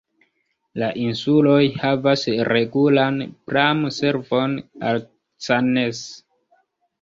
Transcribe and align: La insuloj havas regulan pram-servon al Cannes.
La 0.83 0.87
insuloj 1.01 1.59
havas 1.81 2.23
regulan 2.47 3.19
pram-servon 3.51 4.57
al 4.89 5.03
Cannes. 5.13 6.03